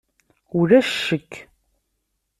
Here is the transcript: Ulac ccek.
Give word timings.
Ulac 0.59 0.87
ccek. 1.05 1.31